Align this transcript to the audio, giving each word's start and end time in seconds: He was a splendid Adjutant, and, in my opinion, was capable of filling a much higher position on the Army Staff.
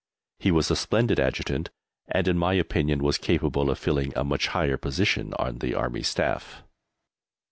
He 0.39 0.49
was 0.49 0.71
a 0.71 0.75
splendid 0.75 1.19
Adjutant, 1.19 1.69
and, 2.07 2.27
in 2.27 2.35
my 2.35 2.55
opinion, 2.55 3.03
was 3.03 3.19
capable 3.19 3.69
of 3.69 3.77
filling 3.77 4.13
a 4.15 4.23
much 4.23 4.47
higher 4.47 4.75
position 4.75 5.31
on 5.35 5.59
the 5.59 5.75
Army 5.75 6.01
Staff. 6.01 6.63